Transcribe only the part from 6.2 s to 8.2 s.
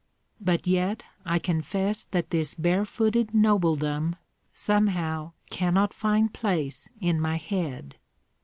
place in my head.